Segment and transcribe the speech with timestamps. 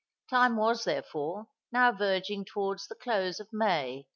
[0.31, 4.05] Time was, therefore, now verging towards the close of May, 1841.